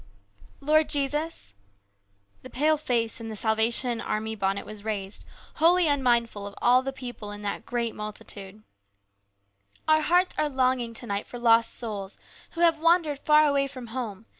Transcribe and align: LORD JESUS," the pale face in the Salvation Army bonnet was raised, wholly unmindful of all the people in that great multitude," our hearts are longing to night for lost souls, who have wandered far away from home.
LORD 0.61 0.89
JESUS," 0.89 1.53
the 2.41 2.49
pale 2.49 2.75
face 2.75 3.21
in 3.21 3.29
the 3.29 3.35
Salvation 3.35 4.01
Army 4.01 4.33
bonnet 4.35 4.65
was 4.65 4.83
raised, 4.83 5.27
wholly 5.57 5.87
unmindful 5.87 6.47
of 6.47 6.55
all 6.59 6.81
the 6.81 6.91
people 6.91 7.29
in 7.29 7.43
that 7.43 7.67
great 7.67 7.93
multitude," 7.93 8.63
our 9.87 10.01
hearts 10.01 10.33
are 10.39 10.49
longing 10.49 10.95
to 10.95 11.05
night 11.05 11.27
for 11.27 11.37
lost 11.37 11.75
souls, 11.75 12.17
who 12.53 12.61
have 12.61 12.81
wandered 12.81 13.19
far 13.19 13.45
away 13.45 13.67
from 13.67 13.85
home. 13.93 14.25